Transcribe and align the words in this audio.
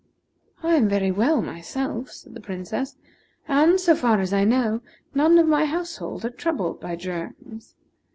"I 0.63 0.73
am 0.77 0.89
very 0.89 1.11
well, 1.11 1.43
myself," 1.43 2.09
said 2.09 2.33
the 2.33 2.41
Princess, 2.41 2.95
"and, 3.47 3.79
so 3.79 3.93
far 3.95 4.19
as 4.19 4.33
I 4.33 4.43
know, 4.43 4.81
none 5.13 5.37
of 5.37 5.45
my 5.45 5.65
household 5.65 6.25
are 6.25 6.31
troubled 6.31 6.81
by 6.81 6.95
germs. 6.95 7.75